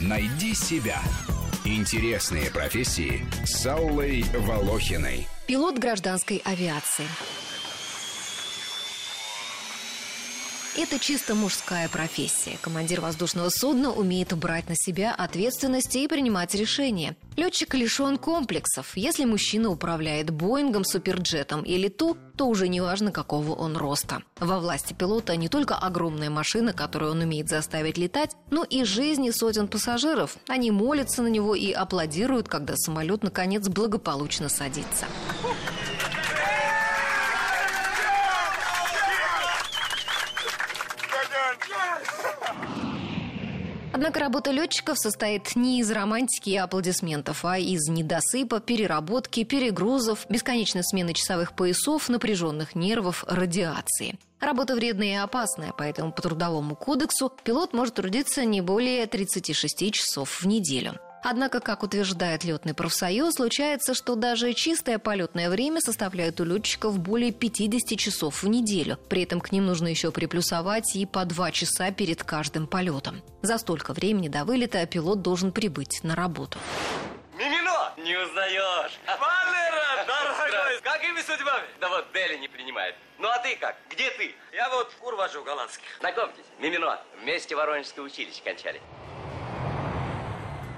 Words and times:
Найди 0.00 0.54
себя. 0.54 1.00
Интересные 1.64 2.50
профессии 2.50 3.26
с 3.44 3.66
Аллой 3.66 4.24
Волохиной. 4.34 5.28
Пилот 5.46 5.78
гражданской 5.78 6.42
авиации. 6.44 7.06
Это 10.76 11.00
чисто 11.00 11.34
мужская 11.34 11.88
профессия. 11.88 12.56
Командир 12.62 13.00
воздушного 13.00 13.48
судна 13.48 13.90
умеет 13.90 14.32
брать 14.36 14.68
на 14.68 14.76
себя 14.76 15.12
ответственность 15.12 15.96
и 15.96 16.06
принимать 16.06 16.54
решения. 16.54 17.16
Летчик 17.36 17.74
лишен 17.74 18.18
комплексов. 18.18 18.96
Если 18.96 19.24
мужчина 19.24 19.70
управляет 19.70 20.30
Боингом, 20.30 20.84
Суперджетом 20.84 21.62
или 21.62 21.88
Ту, 21.88 22.16
то 22.36 22.46
уже 22.46 22.68
не 22.68 22.80
важно, 22.80 23.10
какого 23.10 23.52
он 23.52 23.76
роста. 23.76 24.22
Во 24.38 24.60
власти 24.60 24.94
пилота 24.94 25.34
не 25.34 25.48
только 25.48 25.74
огромная 25.74 26.30
машина, 26.30 26.72
которую 26.72 27.12
он 27.12 27.20
умеет 27.20 27.48
заставить 27.48 27.98
летать, 27.98 28.36
но 28.50 28.62
и 28.62 28.84
жизни 28.84 29.30
сотен 29.30 29.66
пассажиров. 29.66 30.36
Они 30.46 30.70
молятся 30.70 31.22
на 31.22 31.28
него 31.28 31.56
и 31.56 31.72
аплодируют, 31.72 32.48
когда 32.48 32.76
самолет 32.76 33.24
наконец 33.24 33.66
благополучно 33.68 34.48
садится. 34.48 35.06
Однако 43.92 44.20
работа 44.20 44.52
летчиков 44.52 44.98
состоит 44.98 45.56
не 45.56 45.80
из 45.80 45.90
романтики 45.90 46.50
и 46.50 46.56
аплодисментов, 46.56 47.44
а 47.44 47.58
из 47.58 47.88
недосыпа, 47.88 48.60
переработки, 48.60 49.42
перегрузов, 49.42 50.26
бесконечной 50.28 50.84
смены 50.84 51.12
часовых 51.12 51.54
поясов, 51.54 52.08
напряженных 52.08 52.74
нервов, 52.76 53.24
радиации. 53.26 54.16
Работа 54.38 54.74
вредная 54.74 55.08
и 55.08 55.14
опасная, 55.14 55.74
поэтому 55.76 56.12
по 56.12 56.22
трудовому 56.22 56.76
кодексу 56.76 57.32
пилот 57.42 57.72
может 57.72 57.94
трудиться 57.94 58.44
не 58.44 58.60
более 58.60 59.06
36 59.06 59.92
часов 59.92 60.40
в 60.40 60.46
неделю. 60.46 60.98
Однако, 61.22 61.60
как 61.60 61.82
утверждает 61.82 62.44
летный 62.44 62.74
профсоюз, 62.74 63.34
случается, 63.34 63.94
что 63.94 64.14
даже 64.14 64.52
чистое 64.54 64.98
полетное 64.98 65.50
время 65.50 65.80
составляет 65.80 66.40
у 66.40 66.44
летчиков 66.44 66.98
более 66.98 67.32
50 67.32 67.98
часов 67.98 68.42
в 68.42 68.48
неделю. 68.48 68.98
При 69.08 69.22
этом 69.22 69.40
к 69.40 69.52
ним 69.52 69.66
нужно 69.66 69.88
еще 69.88 70.10
приплюсовать 70.12 70.96
и 70.96 71.04
по 71.06 71.24
2 71.24 71.50
часа 71.52 71.90
перед 71.90 72.24
каждым 72.24 72.66
полетом. 72.66 73.22
За 73.42 73.58
столько 73.58 73.92
времени 73.92 74.28
до 74.28 74.44
вылета 74.44 74.86
пилот 74.86 75.22
должен 75.22 75.52
прибыть 75.52 76.00
на 76.02 76.14
работу. 76.16 76.58
Мимино! 77.36 77.92
Не 77.98 78.16
узнаешь! 78.16 78.98
Валера, 79.06 80.06
дорогой! 80.06 80.80
Какими 80.82 81.20
судьбами? 81.20 81.66
Да 81.80 81.88
вот 81.88 82.06
Дели 82.12 82.38
не 82.38 82.48
принимает. 82.48 82.94
Ну 83.18 83.28
а 83.28 83.38
ты 83.38 83.56
как? 83.56 83.76
Где 83.90 84.10
ты? 84.10 84.34
Я 84.52 84.68
вот 84.70 84.92
кур 85.00 85.14
вожу 85.16 85.42
голландских. 85.44 85.84
Знакомьтесь, 86.00 86.44
Мимино. 86.58 87.00
Вместе 87.22 87.54
Воронежское 87.56 88.04
училище 88.04 88.40
кончали. 88.42 88.80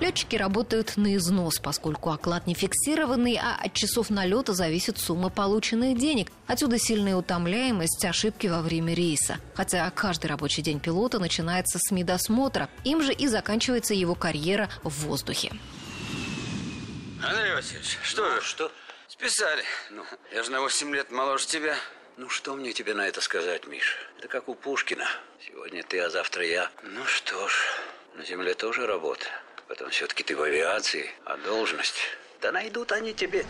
Летчики 0.00 0.34
работают 0.36 0.96
на 0.96 1.14
износ, 1.16 1.58
поскольку 1.58 2.10
оклад 2.10 2.46
не 2.46 2.54
фиксированный, 2.54 3.38
а 3.40 3.56
от 3.62 3.74
часов 3.74 4.08
налета 4.08 4.54
зависит 4.54 4.98
сумма 4.98 5.28
полученных 5.28 5.98
денег. 5.98 6.32
Отсюда 6.46 6.78
сильная 6.78 7.16
утомляемость, 7.16 8.02
ошибки 8.06 8.46
во 8.46 8.62
время 8.62 8.94
рейса. 8.94 9.36
Хотя 9.54 9.90
каждый 9.90 10.28
рабочий 10.28 10.62
день 10.62 10.80
пилота 10.80 11.18
начинается 11.18 11.78
с 11.78 11.90
медосмотра. 11.90 12.70
Им 12.84 13.02
же 13.02 13.12
и 13.12 13.28
заканчивается 13.28 13.92
его 13.92 14.14
карьера 14.14 14.70
в 14.82 15.04
воздухе. 15.06 15.52
Андрей 17.22 17.54
Васильевич, 17.54 17.98
что 18.02 18.22
Ну, 18.22 18.40
что? 18.40 18.72
Списали. 19.08 19.62
Ну. 19.90 20.02
Я 20.32 20.42
же 20.42 20.50
на 20.50 20.60
8 20.62 20.94
лет 20.94 21.10
моложе 21.10 21.46
тебя. 21.46 21.76
Ну, 22.16 22.30
что 22.30 22.54
мне 22.54 22.72
тебе 22.72 22.94
на 22.94 23.06
это 23.06 23.20
сказать, 23.20 23.66
Миш? 23.66 23.98
Это 24.18 24.28
как 24.28 24.48
у 24.48 24.54
Пушкина. 24.54 25.04
Сегодня 25.46 25.82
ты, 25.82 26.00
а 26.00 26.08
завтра 26.08 26.46
я. 26.46 26.70
Ну 26.82 27.04
что 27.04 27.46
ж, 27.48 27.52
на 28.16 28.24
земле 28.24 28.54
тоже 28.54 28.86
работа. 28.86 29.26
Потом 29.70 29.90
все-таки 29.90 30.24
ты 30.24 30.34
в 30.34 30.42
авиации, 30.42 31.06
а 31.24 31.36
должность... 31.36 31.94
Да 32.42 32.50
найдут 32.50 32.90
они 32.90 33.14
тебе. 33.14 33.46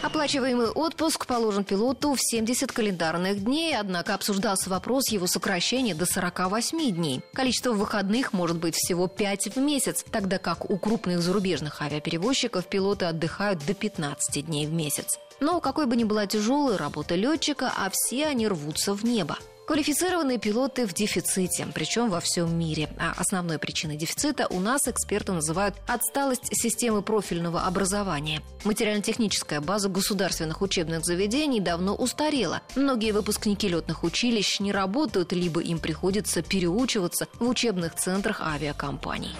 Оплачиваемый 0.00 0.68
отпуск 0.68 1.26
положен 1.26 1.64
пилоту 1.64 2.14
в 2.14 2.20
70 2.20 2.70
календарных 2.70 3.42
дней, 3.42 3.76
однако 3.76 4.14
обсуждался 4.14 4.70
вопрос 4.70 5.08
его 5.08 5.26
сокращения 5.26 5.96
до 5.96 6.06
48 6.06 6.92
дней. 6.92 7.22
Количество 7.32 7.72
выходных 7.72 8.32
может 8.32 8.58
быть 8.58 8.76
всего 8.76 9.08
5 9.08 9.56
в 9.56 9.58
месяц, 9.58 10.04
тогда 10.12 10.38
как 10.38 10.70
у 10.70 10.78
крупных 10.78 11.20
зарубежных 11.20 11.82
авиаперевозчиков 11.82 12.68
пилоты 12.68 13.06
отдыхают 13.06 13.66
до 13.66 13.74
15 13.74 14.46
дней 14.46 14.68
в 14.68 14.72
месяц. 14.72 15.18
Но 15.40 15.60
какой 15.60 15.86
бы 15.86 15.96
ни 15.96 16.04
была 16.04 16.26
тяжелая 16.26 16.78
работа 16.78 17.16
летчика, 17.16 17.72
а 17.76 17.90
все 17.90 18.26
они 18.26 18.46
рвутся 18.46 18.94
в 18.94 19.04
небо. 19.04 19.38
Квалифицированные 19.66 20.38
пилоты 20.38 20.86
в 20.86 20.92
дефиците, 20.92 21.68
причем 21.72 22.10
во 22.10 22.20
всем 22.20 22.58
мире. 22.58 22.88
А 22.98 23.14
основной 23.16 23.58
причиной 23.58 23.96
дефицита 23.96 24.48
у 24.48 24.58
нас 24.58 24.88
эксперты 24.88 25.32
называют 25.32 25.76
отсталость 25.86 26.48
системы 26.50 27.00
профильного 27.00 27.62
образования. 27.62 28.42
Материально-техническая 28.64 29.60
база 29.60 29.88
государственных 29.88 30.62
учебных 30.62 31.04
заведений 31.04 31.60
давно 31.60 31.94
устарела. 31.94 32.62
Многие 32.74 33.12
выпускники 33.12 33.68
летных 33.68 34.02
училищ 34.02 34.58
не 34.58 34.72
работают, 34.72 35.32
либо 35.32 35.60
им 35.60 35.78
приходится 35.78 36.42
переучиваться 36.42 37.28
в 37.38 37.48
учебных 37.48 37.94
центрах 37.94 38.40
авиакомпаний. 38.40 39.30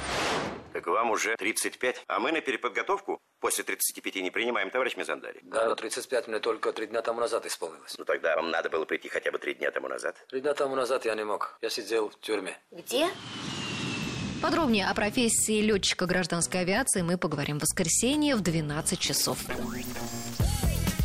Так 0.82 0.92
вам 0.94 1.12
уже 1.12 1.36
35, 1.36 2.04
а 2.08 2.18
мы 2.18 2.32
на 2.32 2.40
переподготовку 2.40 3.20
после 3.38 3.62
35 3.62 4.16
не 4.16 4.30
принимаем, 4.32 4.68
товарищ 4.68 4.96
Мизандари. 4.96 5.38
Да, 5.42 5.68
но 5.68 5.76
35 5.76 6.26
мне 6.26 6.40
только 6.40 6.72
три 6.72 6.88
дня 6.88 7.02
тому 7.02 7.20
назад 7.20 7.46
исполнилось. 7.46 7.94
Ну 7.98 8.04
тогда 8.04 8.34
вам 8.34 8.50
надо 8.50 8.68
было 8.68 8.84
прийти 8.84 9.08
хотя 9.08 9.30
бы 9.30 9.38
три 9.38 9.54
дня 9.54 9.70
тому 9.70 9.86
назад. 9.86 10.16
Три 10.28 10.40
дня 10.40 10.54
тому 10.54 10.74
назад 10.74 11.04
я 11.04 11.14
не 11.14 11.24
мог. 11.24 11.56
Я 11.62 11.70
сидел 11.70 12.10
в 12.10 12.18
тюрьме. 12.18 12.58
Где? 12.72 13.08
Подробнее 14.42 14.88
о 14.88 14.94
профессии 14.94 15.60
летчика 15.60 16.06
гражданской 16.06 16.62
авиации 16.62 17.02
мы 17.02 17.16
поговорим 17.16 17.60
в 17.60 17.62
воскресенье 17.62 18.34
в 18.34 18.40
12 18.40 18.98
часов. 18.98 19.38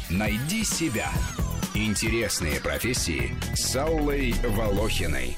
Найди 0.09 0.63
себя. 0.63 1.11
Интересные 1.75 2.59
профессии 2.61 3.35
с 3.55 3.75
Аллой 3.75 4.33
Волохиной. 4.43 5.37